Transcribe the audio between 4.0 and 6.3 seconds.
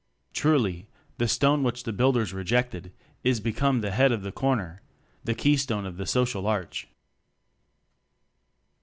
of the corner": the keystone of the